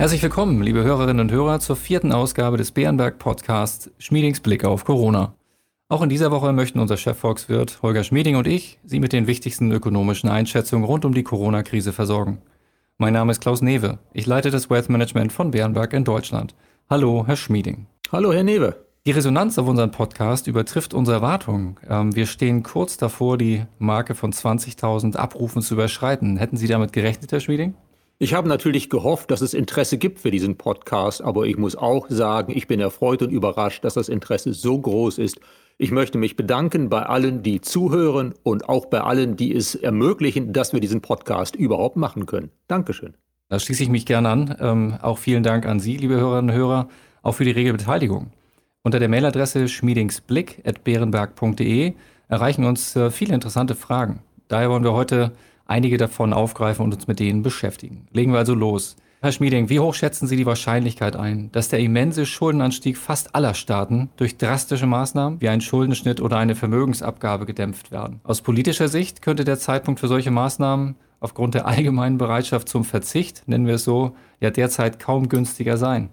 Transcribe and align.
Herzlich 0.00 0.22
willkommen, 0.22 0.62
liebe 0.62 0.82
Hörerinnen 0.82 1.20
und 1.20 1.30
Hörer, 1.30 1.60
zur 1.60 1.76
vierten 1.76 2.10
Ausgabe 2.10 2.56
des 2.56 2.72
Bärenberg 2.72 3.18
Podcasts 3.18 3.90
Schmiedings 3.98 4.40
Blick 4.40 4.64
auf 4.64 4.86
Corona. 4.86 5.34
Auch 5.90 6.00
in 6.00 6.08
dieser 6.08 6.30
Woche 6.30 6.54
möchten 6.54 6.80
unser 6.80 6.96
Chefvolkswirt 6.96 7.80
Holger 7.82 8.02
Schmieding 8.02 8.36
und 8.36 8.46
ich 8.46 8.78
Sie 8.82 8.98
mit 8.98 9.12
den 9.12 9.26
wichtigsten 9.26 9.70
ökonomischen 9.70 10.30
Einschätzungen 10.30 10.86
rund 10.86 11.04
um 11.04 11.12
die 11.12 11.22
Corona-Krise 11.22 11.92
versorgen. 11.92 12.40
Mein 12.96 13.12
Name 13.12 13.30
ist 13.30 13.42
Klaus 13.42 13.60
Newe. 13.60 13.98
Ich 14.14 14.24
leite 14.24 14.50
das 14.50 14.70
Wealth 14.70 14.88
Management 14.88 15.34
von 15.34 15.50
Bärenberg 15.50 15.92
in 15.92 16.04
Deutschland. 16.04 16.54
Hallo, 16.88 17.24
Herr 17.26 17.36
Schmieding. 17.36 17.86
Hallo, 18.10 18.32
Herr 18.32 18.42
Newe. 18.42 18.76
Die 19.04 19.10
Resonanz 19.10 19.58
auf 19.58 19.68
unseren 19.68 19.90
Podcast 19.90 20.46
übertrifft 20.46 20.94
unsere 20.94 21.16
Erwartungen. 21.18 21.76
Ähm, 21.86 22.16
wir 22.16 22.24
stehen 22.24 22.62
kurz 22.62 22.96
davor, 22.96 23.36
die 23.36 23.64
Marke 23.78 24.14
von 24.14 24.32
20.000 24.32 25.16
Abrufen 25.16 25.60
zu 25.60 25.74
überschreiten. 25.74 26.38
Hätten 26.38 26.56
Sie 26.56 26.68
damit 26.68 26.94
gerechnet, 26.94 27.32
Herr 27.32 27.40
Schmieding? 27.40 27.74
Ich 28.22 28.34
habe 28.34 28.50
natürlich 28.50 28.90
gehofft, 28.90 29.30
dass 29.30 29.40
es 29.40 29.54
Interesse 29.54 29.96
gibt 29.96 30.18
für 30.18 30.30
diesen 30.30 30.58
Podcast, 30.58 31.22
aber 31.22 31.46
ich 31.46 31.56
muss 31.56 31.74
auch 31.74 32.06
sagen, 32.10 32.52
ich 32.54 32.66
bin 32.66 32.78
erfreut 32.78 33.22
und 33.22 33.30
überrascht, 33.30 33.82
dass 33.82 33.94
das 33.94 34.10
Interesse 34.10 34.52
so 34.52 34.78
groß 34.78 35.16
ist. 35.16 35.40
Ich 35.78 35.90
möchte 35.90 36.18
mich 36.18 36.36
bedanken 36.36 36.90
bei 36.90 37.04
allen, 37.04 37.42
die 37.42 37.62
zuhören 37.62 38.34
und 38.42 38.68
auch 38.68 38.84
bei 38.84 39.00
allen, 39.00 39.36
die 39.36 39.54
es 39.54 39.74
ermöglichen, 39.74 40.52
dass 40.52 40.74
wir 40.74 40.80
diesen 40.80 41.00
Podcast 41.00 41.56
überhaupt 41.56 41.96
machen 41.96 42.26
können. 42.26 42.50
Dankeschön. 42.68 43.14
Da 43.48 43.58
schließe 43.58 43.84
ich 43.84 43.88
mich 43.88 44.04
gerne 44.04 44.28
an. 44.28 44.54
Ähm, 44.60 44.98
auch 45.00 45.16
vielen 45.16 45.42
Dank 45.42 45.64
an 45.64 45.80
Sie, 45.80 45.96
liebe 45.96 46.16
Hörerinnen 46.16 46.50
und 46.50 46.56
Hörer, 46.56 46.90
auch 47.22 47.32
für 47.32 47.46
die 47.46 47.52
rege 47.52 47.72
Beteiligung. 47.72 48.32
Unter 48.82 48.98
der 48.98 49.08
Mailadresse 49.08 49.66
schmiedingsblick.beerenberg.de 49.66 51.94
erreichen 52.28 52.66
uns 52.66 52.94
äh, 52.96 53.10
viele 53.10 53.32
interessante 53.32 53.74
Fragen. 53.74 54.20
Daher 54.48 54.68
wollen 54.68 54.84
wir 54.84 54.92
heute 54.92 55.32
einige 55.70 55.96
davon 55.96 56.32
aufgreifen 56.32 56.84
und 56.84 56.94
uns 56.94 57.06
mit 57.06 57.20
denen 57.20 57.42
beschäftigen. 57.42 58.06
Legen 58.12 58.32
wir 58.32 58.38
also 58.38 58.54
los. 58.54 58.96
Herr 59.22 59.32
Schmieding, 59.32 59.68
wie 59.68 59.80
hoch 59.80 59.94
schätzen 59.94 60.26
Sie 60.26 60.36
die 60.36 60.46
Wahrscheinlichkeit 60.46 61.14
ein, 61.14 61.52
dass 61.52 61.68
der 61.68 61.80
immense 61.80 62.24
Schuldenanstieg 62.24 62.96
fast 62.96 63.34
aller 63.34 63.52
Staaten 63.52 64.08
durch 64.16 64.38
drastische 64.38 64.86
Maßnahmen 64.86 65.42
wie 65.42 65.48
einen 65.50 65.60
Schuldenschnitt 65.60 66.22
oder 66.22 66.38
eine 66.38 66.54
Vermögensabgabe 66.54 67.44
gedämpft 67.44 67.92
werden? 67.92 68.20
Aus 68.24 68.40
politischer 68.40 68.88
Sicht 68.88 69.20
könnte 69.20 69.44
der 69.44 69.58
Zeitpunkt 69.58 70.00
für 70.00 70.08
solche 70.08 70.30
Maßnahmen 70.30 70.96
aufgrund 71.20 71.54
der 71.54 71.66
allgemeinen 71.66 72.16
Bereitschaft 72.16 72.68
zum 72.68 72.84
Verzicht, 72.84 73.42
nennen 73.46 73.66
wir 73.66 73.74
es 73.74 73.84
so, 73.84 74.16
ja 74.40 74.50
derzeit 74.50 74.98
kaum 74.98 75.28
günstiger 75.28 75.76
sein. 75.76 76.08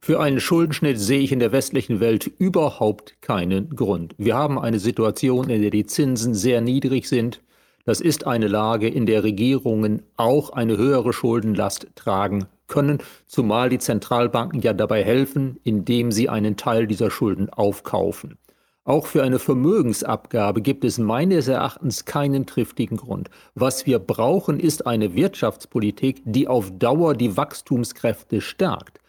Für 0.00 0.20
einen 0.20 0.40
Schuldenschnitt 0.40 0.98
sehe 0.98 1.20
ich 1.20 1.32
in 1.32 1.38
der 1.38 1.52
westlichen 1.52 2.00
Welt 2.00 2.30
überhaupt 2.38 3.20
keinen 3.20 3.70
Grund. 3.70 4.14
Wir 4.18 4.36
haben 4.36 4.58
eine 4.58 4.78
Situation, 4.78 5.50
in 5.50 5.62
der 5.62 5.70
die 5.70 5.86
Zinsen 5.86 6.34
sehr 6.34 6.60
niedrig 6.60 7.08
sind. 7.08 7.40
Das 7.84 8.00
ist 8.00 8.26
eine 8.26 8.46
Lage, 8.46 8.88
in 8.88 9.06
der 9.06 9.24
Regierungen 9.24 10.02
auch 10.16 10.50
eine 10.50 10.76
höhere 10.76 11.12
Schuldenlast 11.12 11.88
tragen 11.96 12.46
können, 12.68 12.98
zumal 13.26 13.68
die 13.70 13.78
Zentralbanken 13.78 14.60
ja 14.60 14.72
dabei 14.72 15.02
helfen, 15.02 15.58
indem 15.64 16.12
sie 16.12 16.28
einen 16.28 16.56
Teil 16.56 16.86
dieser 16.86 17.10
Schulden 17.10 17.50
aufkaufen. 17.50 18.38
Auch 18.84 19.06
für 19.06 19.22
eine 19.22 19.38
Vermögensabgabe 19.38 20.62
gibt 20.62 20.84
es 20.84 20.98
meines 20.98 21.48
Erachtens 21.48 22.04
keinen 22.04 22.46
triftigen 22.46 22.96
Grund. 22.96 23.30
Was 23.54 23.86
wir 23.86 23.98
brauchen, 23.98 24.58
ist 24.58 24.86
eine 24.86 25.14
Wirtschaftspolitik, 25.14 26.22
die 26.24 26.48
auf 26.48 26.70
Dauer 26.78 27.14
die 27.14 27.36
Wachstumskräfte 27.36 28.40
stärkt 28.40 29.01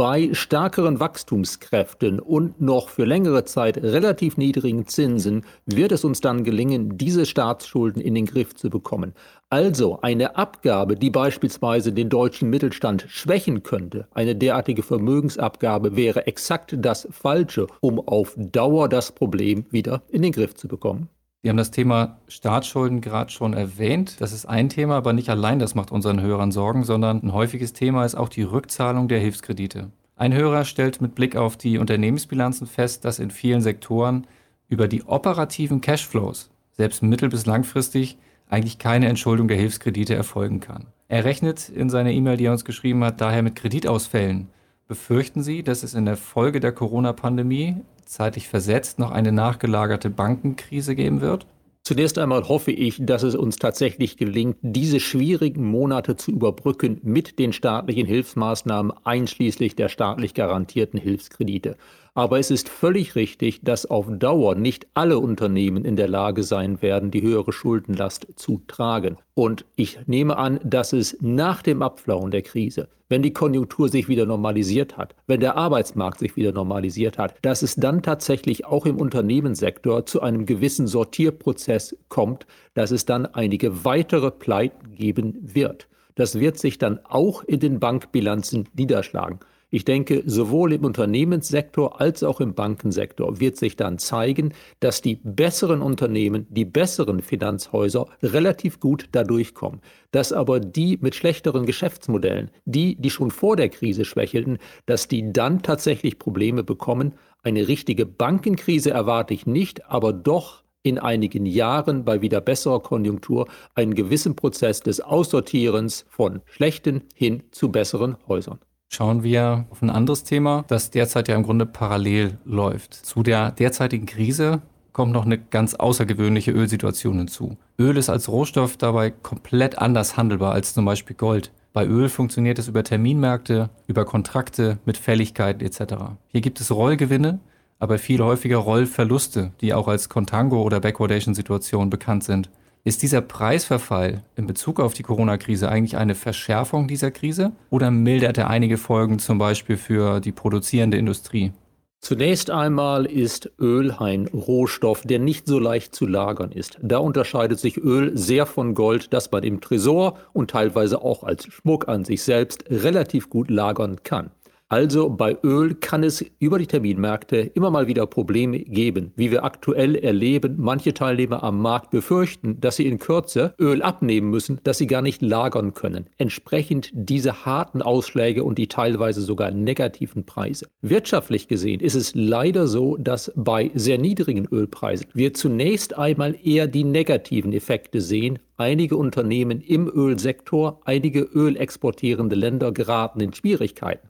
bei 0.00 0.30
stärkeren 0.32 0.98
Wachstumskräften 0.98 2.20
und 2.20 2.58
noch 2.58 2.88
für 2.88 3.04
längere 3.04 3.44
Zeit 3.44 3.76
relativ 3.76 4.38
niedrigen 4.38 4.86
Zinsen 4.86 5.44
wird 5.66 5.92
es 5.92 6.04
uns 6.04 6.22
dann 6.22 6.42
gelingen, 6.42 6.96
diese 6.96 7.26
Staatsschulden 7.26 8.00
in 8.00 8.14
den 8.14 8.24
Griff 8.24 8.54
zu 8.54 8.70
bekommen. 8.70 9.12
Also 9.50 10.00
eine 10.00 10.36
Abgabe, 10.36 10.96
die 10.96 11.10
beispielsweise 11.10 11.92
den 11.92 12.08
deutschen 12.08 12.48
Mittelstand 12.48 13.04
schwächen 13.10 13.62
könnte, 13.62 14.08
eine 14.14 14.34
derartige 14.34 14.82
Vermögensabgabe 14.82 15.96
wäre 15.96 16.26
exakt 16.26 16.74
das 16.78 17.06
Falsche, 17.10 17.66
um 17.82 18.00
auf 18.00 18.32
Dauer 18.38 18.88
das 18.88 19.12
Problem 19.12 19.66
wieder 19.70 20.00
in 20.08 20.22
den 20.22 20.32
Griff 20.32 20.54
zu 20.54 20.66
bekommen. 20.66 21.10
Sie 21.42 21.48
haben 21.48 21.56
das 21.56 21.70
Thema 21.70 22.18
Staatsschulden 22.28 23.00
gerade 23.00 23.30
schon 23.30 23.54
erwähnt. 23.54 24.20
Das 24.20 24.32
ist 24.32 24.44
ein 24.44 24.68
Thema, 24.68 24.96
aber 24.96 25.14
nicht 25.14 25.30
allein 25.30 25.58
das 25.58 25.74
macht 25.74 25.90
unseren 25.90 26.20
Hörern 26.20 26.52
Sorgen, 26.52 26.84
sondern 26.84 27.22
ein 27.22 27.32
häufiges 27.32 27.72
Thema 27.72 28.04
ist 28.04 28.14
auch 28.14 28.28
die 28.28 28.42
Rückzahlung 28.42 29.08
der 29.08 29.20
Hilfskredite. 29.20 29.90
Ein 30.20 30.34
Hörer 30.34 30.66
stellt 30.66 31.00
mit 31.00 31.14
Blick 31.14 31.34
auf 31.34 31.56
die 31.56 31.78
Unternehmensbilanzen 31.78 32.66
fest, 32.66 33.06
dass 33.06 33.20
in 33.20 33.30
vielen 33.30 33.62
Sektoren 33.62 34.26
über 34.68 34.86
die 34.86 35.04
operativen 35.04 35.80
Cashflows, 35.80 36.50
selbst 36.72 37.02
mittel- 37.02 37.30
bis 37.30 37.46
langfristig, 37.46 38.18
eigentlich 38.46 38.78
keine 38.78 39.08
Entschuldung 39.08 39.48
der 39.48 39.56
Hilfskredite 39.56 40.14
erfolgen 40.14 40.60
kann. 40.60 40.88
Er 41.08 41.24
rechnet 41.24 41.70
in 41.70 41.88
seiner 41.88 42.10
E-Mail, 42.10 42.36
die 42.36 42.44
er 42.44 42.52
uns 42.52 42.66
geschrieben 42.66 43.02
hat, 43.02 43.22
daher 43.22 43.42
mit 43.42 43.56
Kreditausfällen. 43.56 44.48
Befürchten 44.86 45.42
Sie, 45.42 45.62
dass 45.62 45.82
es 45.82 45.94
in 45.94 46.04
der 46.04 46.18
Folge 46.18 46.60
der 46.60 46.72
Corona-Pandemie 46.72 47.76
zeitlich 48.04 48.46
versetzt 48.46 48.98
noch 48.98 49.12
eine 49.12 49.32
nachgelagerte 49.32 50.10
Bankenkrise 50.10 50.94
geben 50.94 51.22
wird? 51.22 51.46
Zunächst 51.82 52.18
einmal 52.18 52.46
hoffe 52.46 52.72
ich, 52.72 52.98
dass 53.00 53.22
es 53.22 53.34
uns 53.34 53.56
tatsächlich 53.56 54.16
gelingt, 54.16 54.58
diese 54.60 55.00
schwierigen 55.00 55.64
Monate 55.64 56.14
zu 56.14 56.30
überbrücken 56.30 57.00
mit 57.02 57.38
den 57.38 57.52
staatlichen 57.52 58.06
Hilfsmaßnahmen 58.06 58.92
einschließlich 59.04 59.76
der 59.76 59.88
staatlich 59.88 60.34
garantierten 60.34 61.00
Hilfskredite. 61.00 61.76
Aber 62.14 62.38
es 62.38 62.50
ist 62.50 62.68
völlig 62.68 63.14
richtig, 63.14 63.60
dass 63.62 63.86
auf 63.86 64.06
Dauer 64.10 64.54
nicht 64.54 64.86
alle 64.94 65.18
Unternehmen 65.18 65.84
in 65.84 65.96
der 65.96 66.08
Lage 66.08 66.42
sein 66.42 66.82
werden, 66.82 67.10
die 67.10 67.22
höhere 67.22 67.52
Schuldenlast 67.52 68.26
zu 68.36 68.62
tragen. 68.66 69.16
Und 69.34 69.64
ich 69.76 69.98
nehme 70.06 70.36
an, 70.36 70.60
dass 70.64 70.92
es 70.92 71.16
nach 71.20 71.62
dem 71.62 71.82
Abflauen 71.82 72.30
der 72.30 72.42
Krise, 72.42 72.88
wenn 73.08 73.22
die 73.22 73.32
Konjunktur 73.32 73.88
sich 73.88 74.08
wieder 74.08 74.26
normalisiert 74.26 74.96
hat, 74.96 75.14
wenn 75.26 75.40
der 75.40 75.56
Arbeitsmarkt 75.56 76.20
sich 76.20 76.36
wieder 76.36 76.52
normalisiert 76.52 77.18
hat, 77.18 77.34
dass 77.42 77.62
es 77.62 77.74
dann 77.74 78.02
tatsächlich 78.02 78.66
auch 78.66 78.86
im 78.86 78.96
Unternehmenssektor 78.96 80.06
zu 80.06 80.20
einem 80.20 80.46
gewissen 80.46 80.86
Sortierprozess 80.86 81.96
kommt, 82.08 82.46
dass 82.74 82.90
es 82.90 83.04
dann 83.06 83.26
einige 83.26 83.84
weitere 83.84 84.30
Pleiten 84.30 84.94
geben 84.94 85.38
wird. 85.42 85.88
Das 86.14 86.38
wird 86.38 86.58
sich 86.58 86.78
dann 86.78 87.00
auch 87.04 87.42
in 87.44 87.60
den 87.60 87.80
Bankbilanzen 87.80 88.68
niederschlagen. 88.74 89.40
Ich 89.72 89.84
denke, 89.84 90.24
sowohl 90.26 90.72
im 90.72 90.84
Unternehmenssektor 90.84 92.00
als 92.00 92.24
auch 92.24 92.40
im 92.40 92.54
Bankensektor 92.54 93.38
wird 93.38 93.56
sich 93.56 93.76
dann 93.76 93.98
zeigen, 93.98 94.52
dass 94.80 95.00
die 95.00 95.20
besseren 95.22 95.80
Unternehmen, 95.80 96.46
die 96.50 96.64
besseren 96.64 97.20
Finanzhäuser 97.22 98.06
relativ 98.20 98.80
gut 98.80 99.08
dadurch 99.12 99.54
kommen. 99.54 99.80
Dass 100.10 100.32
aber 100.32 100.58
die 100.58 100.98
mit 101.00 101.14
schlechteren 101.14 101.66
Geschäftsmodellen, 101.66 102.50
die, 102.64 102.96
die 102.96 103.10
schon 103.10 103.30
vor 103.30 103.54
der 103.54 103.68
Krise 103.68 104.04
schwächelten, 104.04 104.58
dass 104.86 105.06
die 105.06 105.32
dann 105.32 105.62
tatsächlich 105.62 106.18
Probleme 106.18 106.64
bekommen. 106.64 107.14
Eine 107.44 107.68
richtige 107.68 108.06
Bankenkrise 108.06 108.90
erwarte 108.90 109.34
ich 109.34 109.46
nicht, 109.46 109.86
aber 109.86 110.12
doch 110.12 110.64
in 110.82 110.98
einigen 110.98 111.46
Jahren 111.46 112.04
bei 112.04 112.22
wieder 112.22 112.40
besserer 112.40 112.80
Konjunktur 112.80 113.46
einen 113.74 113.94
gewissen 113.94 114.34
Prozess 114.34 114.80
des 114.80 115.00
Aussortierens 115.00 116.06
von 116.08 116.40
schlechten 116.46 117.02
hin 117.14 117.44
zu 117.52 117.70
besseren 117.70 118.16
Häusern 118.26 118.58
schauen 118.90 119.22
wir 119.22 119.66
auf 119.70 119.80
ein 119.82 119.88
anderes 119.88 120.24
Thema, 120.24 120.64
das 120.66 120.90
derzeit 120.90 121.28
ja 121.28 121.36
im 121.36 121.44
Grunde 121.44 121.64
parallel 121.64 122.38
läuft. 122.44 122.92
Zu 122.92 123.22
der 123.22 123.52
derzeitigen 123.52 124.04
Krise 124.04 124.60
kommt 124.92 125.12
noch 125.12 125.24
eine 125.24 125.38
ganz 125.38 125.74
außergewöhnliche 125.74 126.50
Ölsituation 126.50 127.18
hinzu. 127.18 127.56
Öl 127.78 127.96
ist 127.96 128.10
als 128.10 128.28
Rohstoff 128.28 128.76
dabei 128.76 129.10
komplett 129.10 129.78
anders 129.78 130.16
handelbar 130.16 130.52
als 130.52 130.74
zum 130.74 130.84
Beispiel 130.84 131.16
Gold. 131.16 131.52
Bei 131.72 131.86
Öl 131.86 132.08
funktioniert 132.08 132.58
es 132.58 132.66
über 132.66 132.82
Terminmärkte, 132.82 133.70
über 133.86 134.04
Kontrakte 134.04 134.78
mit 134.84 134.96
Fälligkeiten 134.96 135.64
etc. 135.64 135.94
Hier 136.26 136.40
gibt 136.40 136.60
es 136.60 136.72
Rollgewinne, 136.72 137.38
aber 137.78 137.96
viel 137.96 138.20
häufiger 138.20 138.58
Rollverluste, 138.58 139.52
die 139.60 139.72
auch 139.72 139.86
als 139.86 140.08
Contango 140.08 140.62
oder 140.62 140.80
Backwardation-Situation 140.80 141.90
bekannt 141.90 142.24
sind. 142.24 142.50
Ist 142.82 143.02
dieser 143.02 143.20
Preisverfall 143.20 144.22
in 144.36 144.46
Bezug 144.46 144.80
auf 144.80 144.94
die 144.94 145.02
Corona-Krise 145.02 145.68
eigentlich 145.68 145.98
eine 145.98 146.14
Verschärfung 146.14 146.88
dieser 146.88 147.10
Krise 147.10 147.52
oder 147.68 147.90
mildert 147.90 148.38
er 148.38 148.48
einige 148.48 148.78
Folgen 148.78 149.18
zum 149.18 149.36
Beispiel 149.36 149.76
für 149.76 150.20
die 150.20 150.32
produzierende 150.32 150.96
Industrie? 150.96 151.52
Zunächst 152.00 152.50
einmal 152.50 153.04
ist 153.04 153.50
Öl 153.60 153.92
ein 153.92 154.26
Rohstoff, 154.28 155.02
der 155.02 155.18
nicht 155.18 155.46
so 155.46 155.58
leicht 155.58 155.94
zu 155.94 156.06
lagern 156.06 156.52
ist. 156.52 156.78
Da 156.80 156.96
unterscheidet 156.96 157.60
sich 157.60 157.76
Öl 157.76 158.16
sehr 158.16 158.46
von 158.46 158.74
Gold, 158.74 159.12
das 159.12 159.30
man 159.30 159.42
im 159.42 159.60
Tresor 159.60 160.16
und 160.32 160.50
teilweise 160.50 161.02
auch 161.02 161.22
als 161.22 161.44
Schmuck 161.52 161.86
an 161.88 162.06
sich 162.06 162.22
selbst 162.22 162.64
relativ 162.70 163.28
gut 163.28 163.50
lagern 163.50 164.02
kann. 164.02 164.30
Also 164.70 165.10
bei 165.10 165.36
Öl 165.42 165.74
kann 165.74 166.04
es 166.04 166.24
über 166.38 166.60
die 166.60 166.68
Terminmärkte 166.68 167.38
immer 167.38 167.72
mal 167.72 167.88
wieder 167.88 168.06
Probleme 168.06 168.60
geben, 168.60 169.12
wie 169.16 169.32
wir 169.32 169.42
aktuell 169.42 169.96
erleben. 169.96 170.54
Manche 170.58 170.94
Teilnehmer 170.94 171.42
am 171.42 171.60
Markt 171.60 171.90
befürchten, 171.90 172.60
dass 172.60 172.76
sie 172.76 172.86
in 172.86 173.00
Kürze 173.00 173.52
Öl 173.58 173.82
abnehmen 173.82 174.30
müssen, 174.30 174.60
das 174.62 174.78
sie 174.78 174.86
gar 174.86 175.02
nicht 175.02 175.22
lagern 175.22 175.74
können. 175.74 176.06
Entsprechend 176.18 176.90
diese 176.92 177.44
harten 177.44 177.82
Ausschläge 177.82 178.44
und 178.44 178.58
die 178.58 178.68
teilweise 178.68 179.22
sogar 179.22 179.50
negativen 179.50 180.24
Preise. 180.24 180.68
Wirtschaftlich 180.82 181.48
gesehen 181.48 181.80
ist 181.80 181.96
es 181.96 182.14
leider 182.14 182.68
so, 182.68 182.96
dass 182.96 183.32
bei 183.34 183.72
sehr 183.74 183.98
niedrigen 183.98 184.46
Ölpreisen 184.46 185.08
wir 185.12 185.34
zunächst 185.34 185.98
einmal 185.98 186.36
eher 186.44 186.68
die 186.68 186.84
negativen 186.84 187.52
Effekte 187.52 188.00
sehen 188.00 188.38
Einige 188.60 188.98
Unternehmen 188.98 189.62
im 189.62 189.88
Ölsektor, 189.88 190.82
einige 190.84 191.20
ölexportierende 191.22 192.36
Länder 192.36 192.72
geraten 192.72 193.20
in 193.20 193.32
Schwierigkeiten. 193.32 194.09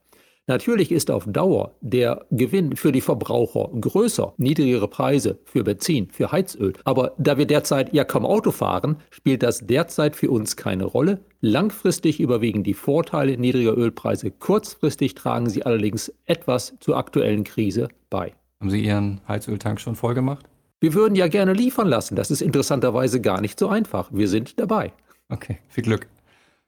Natürlich 0.50 0.90
ist 0.90 1.12
auf 1.12 1.26
Dauer 1.28 1.76
der 1.80 2.26
Gewinn 2.32 2.74
für 2.74 2.90
die 2.90 3.00
Verbraucher 3.00 3.70
größer, 3.80 4.34
niedrigere 4.36 4.88
Preise 4.88 5.38
für 5.44 5.62
Benzin, 5.62 6.08
für 6.10 6.32
Heizöl. 6.32 6.72
Aber 6.82 7.12
da 7.18 7.38
wir 7.38 7.46
derzeit 7.46 7.94
ja 7.94 8.02
kaum 8.02 8.26
Auto 8.26 8.50
fahren, 8.50 8.96
spielt 9.10 9.44
das 9.44 9.64
derzeit 9.64 10.16
für 10.16 10.28
uns 10.28 10.56
keine 10.56 10.86
Rolle. 10.86 11.20
Langfristig 11.40 12.18
überwiegen 12.18 12.64
die 12.64 12.74
Vorteile 12.74 13.38
niedriger 13.38 13.78
Ölpreise, 13.78 14.32
kurzfristig 14.32 15.14
tragen 15.14 15.48
sie 15.48 15.62
allerdings 15.64 16.12
etwas 16.26 16.74
zur 16.80 16.96
aktuellen 16.96 17.44
Krise 17.44 17.86
bei. 18.10 18.32
Haben 18.58 18.70
Sie 18.70 18.84
Ihren 18.84 19.20
Heizöltank 19.28 19.80
schon 19.80 19.94
voll 19.94 20.14
gemacht? 20.14 20.46
Wir 20.80 20.94
würden 20.94 21.14
ja 21.14 21.28
gerne 21.28 21.52
liefern 21.52 21.86
lassen. 21.86 22.16
Das 22.16 22.32
ist 22.32 22.42
interessanterweise 22.42 23.20
gar 23.20 23.40
nicht 23.40 23.56
so 23.56 23.68
einfach. 23.68 24.08
Wir 24.12 24.26
sind 24.26 24.58
dabei. 24.58 24.92
Okay, 25.28 25.58
viel 25.68 25.84
Glück. 25.84 26.08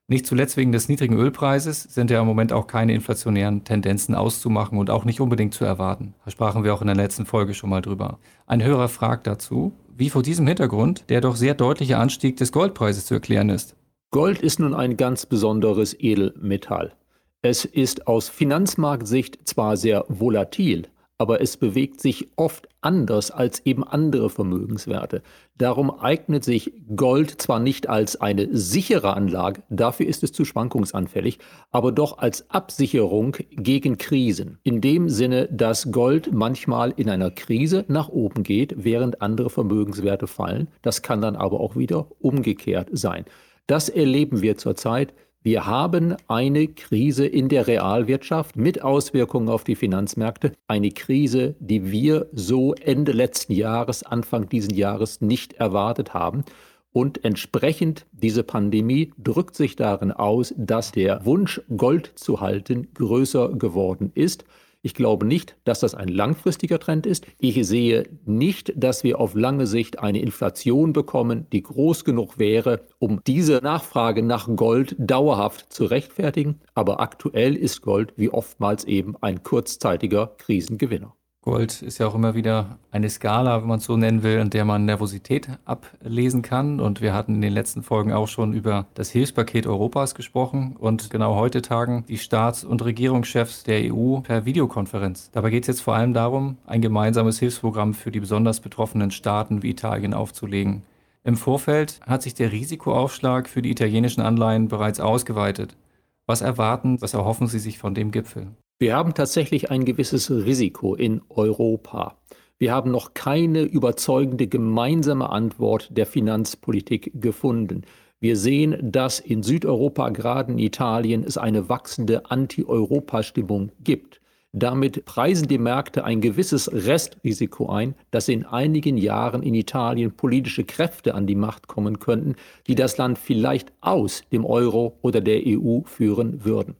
Nicht 0.08 0.26
zuletzt 0.26 0.56
wegen 0.56 0.72
des 0.72 0.88
niedrigen 0.88 1.16
Ölpreises 1.16 1.84
sind 1.84 2.10
ja 2.10 2.20
im 2.20 2.26
Moment 2.26 2.52
auch 2.52 2.66
keine 2.66 2.92
inflationären 2.92 3.64
Tendenzen 3.64 4.14
auszumachen 4.14 4.78
und 4.78 4.90
auch 4.90 5.04
nicht 5.04 5.20
unbedingt 5.20 5.54
zu 5.54 5.64
erwarten. 5.64 6.14
Da 6.24 6.30
sprachen 6.30 6.64
wir 6.64 6.74
auch 6.74 6.82
in 6.82 6.88
der 6.88 6.96
letzten 6.96 7.24
Folge 7.24 7.54
schon 7.54 7.70
mal 7.70 7.82
drüber. 7.82 8.18
Ein 8.46 8.62
Hörer 8.62 8.88
fragt 8.88 9.26
dazu, 9.26 9.72
wie 9.96 10.10
vor 10.10 10.22
diesem 10.22 10.46
Hintergrund 10.46 11.04
der 11.08 11.20
doch 11.20 11.36
sehr 11.36 11.54
deutliche 11.54 11.98
Anstieg 11.98 12.36
des 12.36 12.52
Goldpreises 12.52 13.06
zu 13.06 13.14
erklären 13.14 13.48
ist. 13.48 13.76
Gold 14.10 14.40
ist 14.40 14.60
nun 14.60 14.74
ein 14.74 14.96
ganz 14.96 15.24
besonderes 15.24 15.96
Edelmetall. 15.98 16.92
Es 17.40 17.64
ist 17.64 18.06
aus 18.06 18.28
Finanzmarktsicht 18.28 19.48
zwar 19.48 19.76
sehr 19.76 20.04
volatil, 20.08 20.88
aber 21.22 21.40
es 21.40 21.56
bewegt 21.56 22.00
sich 22.00 22.30
oft 22.34 22.66
anders 22.80 23.30
als 23.30 23.64
eben 23.64 23.84
andere 23.84 24.28
Vermögenswerte. 24.28 25.22
Darum 25.56 25.88
eignet 25.88 26.42
sich 26.42 26.72
Gold 26.96 27.40
zwar 27.40 27.60
nicht 27.60 27.88
als 27.88 28.20
eine 28.20 28.48
sichere 28.50 29.14
Anlage, 29.14 29.62
dafür 29.70 30.06
ist 30.06 30.24
es 30.24 30.32
zu 30.32 30.44
schwankungsanfällig, 30.44 31.38
aber 31.70 31.92
doch 31.92 32.18
als 32.18 32.50
Absicherung 32.50 33.36
gegen 33.52 33.98
Krisen. 33.98 34.58
In 34.64 34.80
dem 34.80 35.08
Sinne, 35.08 35.48
dass 35.52 35.92
Gold 35.92 36.32
manchmal 36.32 36.92
in 36.96 37.08
einer 37.08 37.30
Krise 37.30 37.84
nach 37.86 38.08
oben 38.08 38.42
geht, 38.42 38.82
während 38.82 39.22
andere 39.22 39.48
Vermögenswerte 39.48 40.26
fallen. 40.26 40.66
Das 40.82 41.02
kann 41.02 41.20
dann 41.20 41.36
aber 41.36 41.60
auch 41.60 41.76
wieder 41.76 42.08
umgekehrt 42.18 42.88
sein. 42.90 43.26
Das 43.68 43.88
erleben 43.88 44.42
wir 44.42 44.56
zurzeit. 44.56 45.14
Wir 45.44 45.66
haben 45.66 46.14
eine 46.28 46.68
Krise 46.68 47.26
in 47.26 47.48
der 47.48 47.66
Realwirtschaft 47.66 48.54
mit 48.54 48.82
Auswirkungen 48.82 49.48
auf 49.48 49.64
die 49.64 49.74
Finanzmärkte. 49.74 50.52
Eine 50.68 50.92
Krise, 50.92 51.56
die 51.58 51.90
wir 51.90 52.28
so 52.32 52.74
Ende 52.74 53.10
letzten 53.10 53.52
Jahres, 53.52 54.04
Anfang 54.04 54.48
diesen 54.48 54.72
Jahres 54.72 55.20
nicht 55.20 55.54
erwartet 55.54 56.14
haben. 56.14 56.44
Und 56.92 57.24
entsprechend 57.24 58.06
diese 58.12 58.44
Pandemie 58.44 59.12
drückt 59.18 59.56
sich 59.56 59.74
darin 59.74 60.12
aus, 60.12 60.54
dass 60.56 60.92
der 60.92 61.26
Wunsch, 61.26 61.60
Gold 61.76 62.12
zu 62.14 62.40
halten, 62.40 62.86
größer 62.94 63.48
geworden 63.48 64.12
ist. 64.14 64.44
Ich 64.84 64.94
glaube 64.94 65.26
nicht, 65.26 65.56
dass 65.64 65.78
das 65.78 65.94
ein 65.94 66.08
langfristiger 66.08 66.80
Trend 66.80 67.06
ist. 67.06 67.24
Ich 67.38 67.64
sehe 67.66 68.02
nicht, 68.24 68.72
dass 68.76 69.04
wir 69.04 69.20
auf 69.20 69.36
lange 69.36 69.68
Sicht 69.68 70.00
eine 70.00 70.20
Inflation 70.20 70.92
bekommen, 70.92 71.46
die 71.52 71.62
groß 71.62 72.04
genug 72.04 72.40
wäre, 72.40 72.86
um 72.98 73.22
diese 73.24 73.60
Nachfrage 73.62 74.24
nach 74.24 74.48
Gold 74.56 74.96
dauerhaft 74.98 75.72
zu 75.72 75.84
rechtfertigen. 75.84 76.60
Aber 76.74 76.98
aktuell 76.98 77.54
ist 77.54 77.82
Gold 77.82 78.12
wie 78.16 78.30
oftmals 78.30 78.84
eben 78.84 79.14
ein 79.20 79.44
kurzzeitiger 79.44 80.34
Krisengewinner. 80.38 81.14
Gold 81.42 81.82
ist 81.82 81.98
ja 81.98 82.06
auch 82.06 82.14
immer 82.14 82.36
wieder 82.36 82.78
eine 82.92 83.10
Skala, 83.10 83.60
wenn 83.60 83.68
man 83.68 83.80
es 83.80 83.84
so 83.84 83.96
nennen 83.96 84.22
will, 84.22 84.38
in 84.38 84.50
der 84.50 84.64
man 84.64 84.84
Nervosität 84.84 85.48
ablesen 85.64 86.42
kann. 86.42 86.78
Und 86.78 87.00
wir 87.00 87.12
hatten 87.14 87.34
in 87.34 87.40
den 87.40 87.52
letzten 87.52 87.82
Folgen 87.82 88.12
auch 88.12 88.28
schon 88.28 88.52
über 88.52 88.86
das 88.94 89.10
Hilfspaket 89.10 89.66
Europas 89.66 90.14
gesprochen 90.14 90.76
und 90.78 91.10
genau 91.10 91.34
heute 91.34 91.60
tagen 91.60 92.04
die 92.06 92.18
Staats- 92.18 92.62
und 92.62 92.84
Regierungschefs 92.84 93.64
der 93.64 93.92
EU 93.92 94.20
per 94.20 94.44
Videokonferenz. 94.44 95.32
Dabei 95.32 95.50
geht 95.50 95.64
es 95.64 95.66
jetzt 95.66 95.80
vor 95.80 95.96
allem 95.96 96.14
darum, 96.14 96.58
ein 96.64 96.80
gemeinsames 96.80 97.40
Hilfsprogramm 97.40 97.94
für 97.94 98.12
die 98.12 98.20
besonders 98.20 98.60
betroffenen 98.60 99.10
Staaten 99.10 99.64
wie 99.64 99.70
Italien 99.70 100.14
aufzulegen. 100.14 100.82
Im 101.24 101.36
Vorfeld 101.36 101.98
hat 102.06 102.22
sich 102.22 102.34
der 102.34 102.52
Risikoaufschlag 102.52 103.48
für 103.48 103.62
die 103.62 103.72
italienischen 103.72 104.20
Anleihen 104.20 104.68
bereits 104.68 105.00
ausgeweitet. 105.00 105.76
Was 106.24 106.40
erwarten, 106.40 107.02
was 107.02 107.14
erhoffen 107.14 107.48
Sie 107.48 107.58
sich 107.58 107.78
von 107.78 107.94
dem 107.94 108.12
Gipfel? 108.12 108.46
Wir 108.82 108.96
haben 108.96 109.14
tatsächlich 109.14 109.70
ein 109.70 109.84
gewisses 109.84 110.28
Risiko 110.28 110.96
in 110.96 111.22
Europa. 111.28 112.16
Wir 112.58 112.72
haben 112.72 112.90
noch 112.90 113.14
keine 113.14 113.62
überzeugende 113.62 114.48
gemeinsame 114.48 115.30
Antwort 115.30 115.96
der 115.96 116.04
Finanzpolitik 116.04 117.12
gefunden. 117.14 117.82
Wir 118.18 118.36
sehen, 118.36 118.76
dass 118.90 119.20
in 119.20 119.44
Südeuropa, 119.44 120.08
gerade 120.08 120.50
in 120.50 120.58
Italien, 120.58 121.22
es 121.22 121.38
eine 121.38 121.68
wachsende 121.68 122.28
Anti-Europa-Stimmung 122.28 123.70
gibt. 123.84 124.20
Damit 124.50 125.04
preisen 125.04 125.46
die 125.46 125.58
Märkte 125.58 126.02
ein 126.02 126.20
gewisses 126.20 126.68
Restrisiko 126.72 127.68
ein, 127.68 127.94
dass 128.10 128.28
in 128.28 128.44
einigen 128.44 128.96
Jahren 128.96 129.44
in 129.44 129.54
Italien 129.54 130.16
politische 130.16 130.64
Kräfte 130.64 131.14
an 131.14 131.28
die 131.28 131.36
Macht 131.36 131.68
kommen 131.68 132.00
könnten, 132.00 132.34
die 132.66 132.74
das 132.74 132.98
Land 132.98 133.18
vielleicht 133.18 133.72
aus 133.80 134.24
dem 134.32 134.44
Euro 134.44 134.98
oder 135.02 135.20
der 135.20 135.42
EU 135.46 135.82
führen 135.84 136.44
würden. 136.44 136.74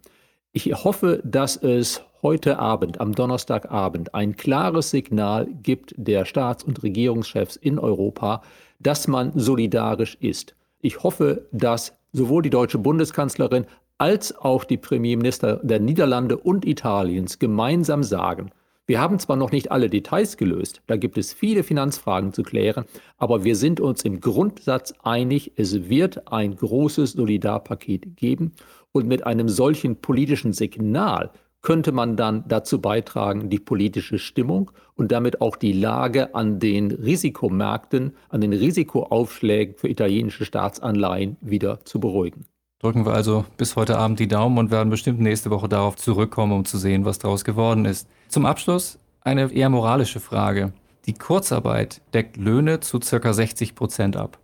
Ich 0.55 0.67
hoffe, 0.85 1.23
dass 1.25 1.57
es 1.57 2.03
heute 2.21 2.59
Abend, 2.59 3.01
am 3.01 3.15
Donnerstagabend, 3.15 4.15
ein 4.15 4.37
klares 4.37 4.91
Signal 4.91 5.49
gibt 5.63 5.95
der 5.97 6.27
Staats- 6.27 6.63
und 6.63 6.83
Regierungschefs 6.83 7.57
in 7.57 7.79
Europa, 7.79 8.43
dass 8.79 9.09
man 9.09 9.33
solidarisch 9.35 10.19
ist. 10.21 10.55
Ich 10.83 11.03
hoffe, 11.03 11.47
dass 11.53 11.95
sowohl 12.13 12.43
die 12.43 12.51
deutsche 12.51 12.77
Bundeskanzlerin 12.77 13.65
als 13.97 14.37
auch 14.37 14.65
die 14.65 14.77
Premierminister 14.77 15.57
der 15.63 15.81
Niederlande 15.81 16.37
und 16.37 16.67
Italiens 16.67 17.39
gemeinsam 17.39 18.03
sagen, 18.03 18.51
wir 18.85 19.01
haben 19.01 19.21
zwar 19.21 19.37
noch 19.37 19.53
nicht 19.53 19.71
alle 19.71 19.89
Details 19.89 20.37
gelöst, 20.37 20.83
da 20.89 20.97
gibt 20.97 21.17
es 21.17 21.33
viele 21.33 21.63
Finanzfragen 21.63 22.33
zu 22.33 22.43
klären, 22.43 22.85
aber 23.17 23.45
wir 23.45 23.55
sind 23.55 23.81
uns 23.81 24.05
im 24.05 24.21
Grundsatz 24.21 24.93
einig, 25.03 25.53
es 25.57 25.89
wird 25.89 26.31
ein 26.31 26.57
großes 26.57 27.13
Solidarpaket 27.13 28.17
geben 28.17 28.53
und 28.93 29.07
mit 29.07 29.27
einem 29.27 29.49
solchen 29.49 29.97
politischen 29.97 30.53
Signal 30.53 31.31
könnte 31.63 31.93
man 31.93 32.17
dann 32.17 32.45
dazu 32.49 32.81
beitragen, 32.81 33.49
die 33.49 33.61
politische 33.61 34.19
Stimmung 34.19 34.73
und 34.97 35.13
damit 35.13 35.41
auch 35.41 35.57
die 35.57 35.73
Lage 35.73 36.35
an 36.35 36.59
den 36.59 36.91
Risikomärkten, 36.91 38.17
an 38.29 38.41
den 38.41 38.53
Risikoaufschlägen 38.53 39.77
für 39.77 39.89
italienische 39.89 40.45
Staatsanleihen 40.45 41.37
wieder 41.41 41.85
zu 41.85 42.01
beruhigen. 42.01 42.45
Drücken 42.81 43.07
wir 43.07 43.15
also 43.15 43.45
bis 43.57 43.77
heute 43.77 43.97
Abend 43.97 44.19
die 44.19 44.27
Daumen 44.27 44.59
und 44.59 44.73
werden 44.73 44.91
bestimmt 44.91 45.21
nächste 45.21 45.51
Woche 45.51 45.69
darauf 45.69 45.95
zurückkommen, 45.95 46.53
um 46.53 46.65
zu 46.65 46.79
sehen, 46.79 47.05
was 47.05 47.21
daraus 47.21 47.45
geworden 47.45 47.85
ist. 47.85 48.09
Zum 48.29 48.45
Abschluss 48.45 48.99
eine 49.21 49.53
eher 49.53 49.71
moralische 49.71 50.19
Frage. 50.19 50.73
Die 51.07 51.15
Kurzarbeit 51.15 52.01
deckt 52.13 52.37
Löhne 52.37 52.81
zu 52.81 52.99
ca. 52.99 53.33
60 53.33 53.77
Prozent 53.77 54.17
ab. 54.17 54.42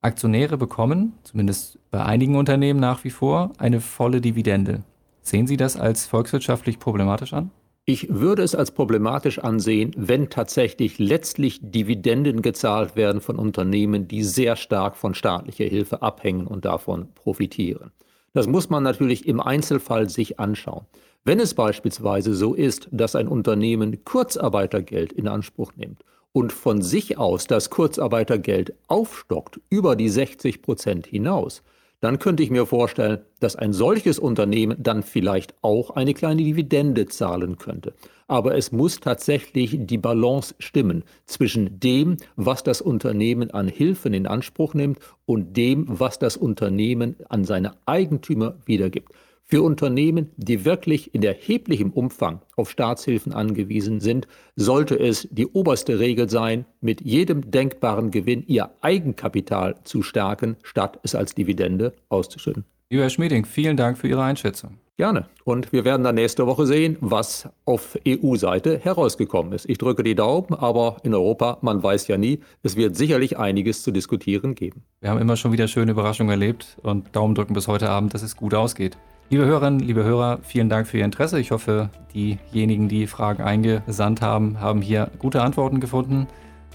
Aktionäre 0.00 0.56
bekommen, 0.56 1.14
zumindest 1.24 1.78
bei 1.90 2.04
einigen 2.04 2.36
Unternehmen 2.36 2.78
nach 2.78 3.02
wie 3.02 3.10
vor, 3.10 3.52
eine 3.58 3.80
volle 3.80 4.20
Dividende. 4.20 4.84
Sehen 5.22 5.46
Sie 5.46 5.56
das 5.56 5.76
als 5.76 6.06
volkswirtschaftlich 6.06 6.78
problematisch 6.78 7.32
an? 7.32 7.50
Ich 7.84 8.08
würde 8.08 8.42
es 8.42 8.54
als 8.54 8.70
problematisch 8.70 9.38
ansehen, 9.38 9.92
wenn 9.96 10.28
tatsächlich 10.28 10.98
letztlich 10.98 11.58
Dividenden 11.62 12.42
gezahlt 12.42 12.96
werden 12.96 13.20
von 13.20 13.36
Unternehmen, 13.36 14.06
die 14.06 14.22
sehr 14.22 14.56
stark 14.56 14.94
von 14.94 15.14
staatlicher 15.14 15.64
Hilfe 15.64 16.02
abhängen 16.02 16.46
und 16.46 16.64
davon 16.64 17.08
profitieren. 17.14 17.90
Das 18.34 18.46
muss 18.46 18.70
man 18.70 18.82
natürlich 18.82 19.26
im 19.26 19.40
Einzelfall 19.40 20.08
sich 20.10 20.38
anschauen. 20.38 20.84
Wenn 21.24 21.40
es 21.40 21.54
beispielsweise 21.54 22.34
so 22.34 22.54
ist, 22.54 22.88
dass 22.92 23.16
ein 23.16 23.26
Unternehmen 23.26 24.04
Kurzarbeitergeld 24.04 25.12
in 25.12 25.26
Anspruch 25.26 25.72
nimmt 25.74 26.04
und 26.38 26.52
von 26.52 26.82
sich 26.82 27.18
aus 27.18 27.48
das 27.48 27.68
Kurzarbeitergeld 27.68 28.72
aufstockt 28.86 29.60
über 29.70 29.96
die 29.96 30.08
60 30.08 30.62
Prozent 30.62 31.04
hinaus, 31.08 31.64
dann 32.00 32.20
könnte 32.20 32.44
ich 32.44 32.50
mir 32.50 32.64
vorstellen, 32.64 33.18
dass 33.40 33.56
ein 33.56 33.72
solches 33.72 34.20
Unternehmen 34.20 34.76
dann 34.80 35.02
vielleicht 35.02 35.52
auch 35.62 35.90
eine 35.90 36.14
kleine 36.14 36.44
Dividende 36.44 37.06
zahlen 37.06 37.58
könnte. 37.58 37.92
Aber 38.28 38.56
es 38.56 38.70
muss 38.70 39.00
tatsächlich 39.00 39.76
die 39.80 39.98
Balance 39.98 40.54
stimmen 40.60 41.02
zwischen 41.26 41.80
dem, 41.80 42.18
was 42.36 42.62
das 42.62 42.80
Unternehmen 42.80 43.50
an 43.50 43.66
Hilfen 43.66 44.14
in 44.14 44.28
Anspruch 44.28 44.74
nimmt 44.74 45.00
und 45.26 45.56
dem, 45.56 45.86
was 45.88 46.20
das 46.20 46.36
Unternehmen 46.36 47.16
an 47.28 47.42
seine 47.42 47.72
Eigentümer 47.84 48.54
wiedergibt. 48.64 49.10
Für 49.50 49.62
Unternehmen, 49.62 50.30
die 50.36 50.66
wirklich 50.66 51.14
in 51.14 51.22
erheblichem 51.22 51.90
Umfang 51.90 52.42
auf 52.56 52.68
Staatshilfen 52.68 53.32
angewiesen 53.32 53.98
sind, 53.98 54.28
sollte 54.56 54.94
es 55.00 55.26
die 55.30 55.46
oberste 55.46 55.98
Regel 55.98 56.28
sein, 56.28 56.66
mit 56.82 57.00
jedem 57.00 57.50
denkbaren 57.50 58.10
Gewinn 58.10 58.44
ihr 58.46 58.68
Eigenkapital 58.82 59.76
zu 59.84 60.02
stärken, 60.02 60.58
statt 60.62 61.00
es 61.02 61.14
als 61.14 61.34
Dividende 61.34 61.94
auszuschütten. 62.10 62.66
Lieber 62.90 63.04
Herr 63.04 63.10
Schmieding, 63.10 63.46
vielen 63.46 63.78
Dank 63.78 63.96
für 63.96 64.06
Ihre 64.06 64.22
Einschätzung. 64.22 64.76
Gerne. 64.98 65.24
Und 65.44 65.72
wir 65.72 65.86
werden 65.86 66.04
dann 66.04 66.16
nächste 66.16 66.46
Woche 66.46 66.66
sehen, 66.66 66.98
was 67.00 67.48
auf 67.64 67.98
EU-Seite 68.06 68.78
herausgekommen 68.78 69.54
ist. 69.54 69.66
Ich 69.66 69.78
drücke 69.78 70.02
die 70.02 70.14
Daumen, 70.14 70.52
aber 70.52 70.98
in 71.04 71.14
Europa, 71.14 71.56
man 71.62 71.82
weiß 71.82 72.08
ja 72.08 72.18
nie, 72.18 72.40
es 72.62 72.76
wird 72.76 72.96
sicherlich 72.96 73.38
einiges 73.38 73.82
zu 73.82 73.92
diskutieren 73.92 74.54
geben. 74.54 74.82
Wir 75.00 75.08
haben 75.08 75.20
immer 75.20 75.36
schon 75.36 75.52
wieder 75.52 75.68
schöne 75.68 75.92
Überraschungen 75.92 76.32
erlebt 76.32 76.76
und 76.82 77.16
Daumen 77.16 77.34
drücken 77.34 77.54
bis 77.54 77.66
heute 77.66 77.88
Abend, 77.88 78.12
dass 78.12 78.22
es 78.22 78.36
gut 78.36 78.52
ausgeht. 78.52 78.98
Liebe 79.30 79.44
Hörerinnen, 79.44 79.80
liebe 79.80 80.04
Hörer, 80.04 80.38
vielen 80.42 80.70
Dank 80.70 80.86
für 80.86 80.96
Ihr 80.96 81.04
Interesse. 81.04 81.38
Ich 81.38 81.50
hoffe, 81.50 81.90
diejenigen, 82.14 82.88
die 82.88 83.06
Fragen 83.06 83.42
eingesandt 83.42 84.22
haben, 84.22 84.58
haben 84.58 84.80
hier 84.80 85.10
gute 85.18 85.42
Antworten 85.42 85.80
gefunden. 85.80 86.26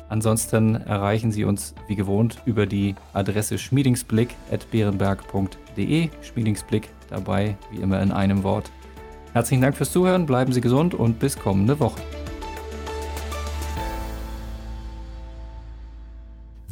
Ansonsten 0.08 0.76
erreichen 0.76 1.32
Sie 1.32 1.46
uns 1.46 1.74
wie 1.88 1.96
gewohnt 1.96 2.44
über 2.46 2.68
die 2.68 2.94
Adresse 3.14 3.58
schmiedingsblick.beerenberg.de. 3.58 6.10
Schmiedingsblick 6.22 6.90
dabei, 7.10 7.58
wie 7.72 7.82
immer 7.82 8.00
in 8.04 8.12
einem 8.12 8.44
Wort. 8.44 8.70
Herzlichen 9.34 9.64
Dank 9.64 9.76
fürs 9.76 9.92
Zuhören, 9.92 10.28
bleiben 10.28 10.54
Sie 10.54 10.62
gesund 10.62 10.94
und 10.94 11.18
bis 11.18 11.40
kommende 11.40 11.80
Woche. 11.80 12.02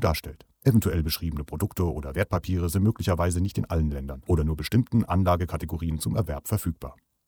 darstellt. 0.00 0.46
Eventuell 0.64 1.02
beschriebene 1.02 1.44
Produkte 1.44 1.84
oder 1.84 2.14
Wertpapiere 2.14 2.68
sind 2.68 2.82
möglicherweise 2.82 3.40
nicht 3.40 3.56
in 3.56 3.66
allen 3.66 3.90
Ländern 3.90 4.22
oder 4.26 4.42
nur 4.42 4.56
bestimmten 4.56 5.04
Anlagekategorien 5.04 6.00
zum 6.00 6.16
Erwerb 6.16 6.48
verfügbar. 6.48 6.96